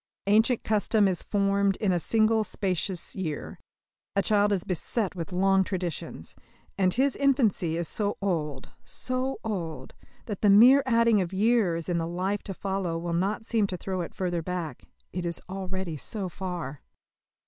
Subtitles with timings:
[0.25, 3.59] Ancient custom is formed in a single spacious year.
[4.15, 6.33] A child is beset with long traditions.
[6.75, 9.93] And his infancy is so old, so old,
[10.25, 13.77] that the mere adding of years in the life to follow will not seem to
[13.77, 16.81] throw it further back it is already so far.